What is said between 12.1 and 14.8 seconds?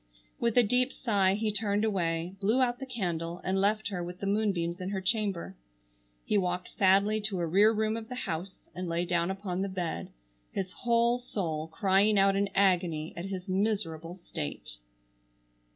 out in agony at his miserable state.